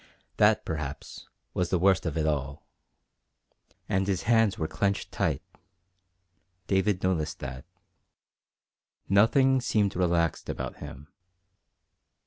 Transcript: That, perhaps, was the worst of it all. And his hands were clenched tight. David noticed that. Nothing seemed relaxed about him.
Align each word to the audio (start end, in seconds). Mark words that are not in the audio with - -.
That, 0.37 0.65
perhaps, 0.65 1.27
was 1.53 1.69
the 1.69 1.77
worst 1.77 2.07
of 2.07 2.17
it 2.17 2.25
all. 2.25 2.65
And 3.87 4.07
his 4.07 4.23
hands 4.23 4.57
were 4.57 4.67
clenched 4.67 5.11
tight. 5.11 5.43
David 6.65 7.03
noticed 7.03 7.37
that. 7.37 7.65
Nothing 9.07 9.61
seemed 9.61 9.95
relaxed 9.95 10.49
about 10.49 10.77
him. 10.77 11.07